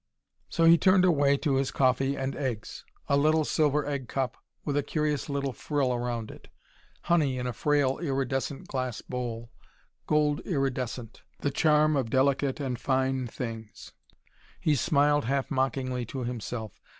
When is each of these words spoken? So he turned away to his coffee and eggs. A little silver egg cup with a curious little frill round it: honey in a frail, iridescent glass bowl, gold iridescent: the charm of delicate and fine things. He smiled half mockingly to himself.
So 0.49 0.65
he 0.65 0.79
turned 0.79 1.05
away 1.05 1.37
to 1.37 1.57
his 1.57 1.69
coffee 1.69 2.15
and 2.17 2.35
eggs. 2.35 2.83
A 3.07 3.15
little 3.15 3.45
silver 3.45 3.85
egg 3.85 4.07
cup 4.07 4.35
with 4.65 4.75
a 4.75 4.81
curious 4.81 5.29
little 5.29 5.53
frill 5.53 5.95
round 5.99 6.31
it: 6.31 6.47
honey 7.03 7.37
in 7.37 7.45
a 7.45 7.53
frail, 7.53 7.99
iridescent 7.99 8.67
glass 8.67 9.03
bowl, 9.03 9.51
gold 10.07 10.39
iridescent: 10.43 11.21
the 11.41 11.51
charm 11.51 11.95
of 11.95 12.09
delicate 12.09 12.59
and 12.59 12.79
fine 12.79 13.27
things. 13.27 13.91
He 14.59 14.73
smiled 14.73 15.25
half 15.25 15.51
mockingly 15.51 16.07
to 16.07 16.23
himself. 16.23 16.81